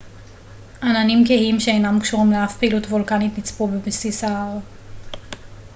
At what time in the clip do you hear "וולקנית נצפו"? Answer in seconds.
2.85-3.67